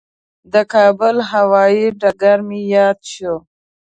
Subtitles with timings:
[0.53, 3.35] د کابل هوایي ډګر مې یاد شو.